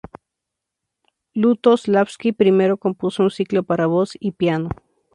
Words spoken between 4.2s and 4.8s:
piano.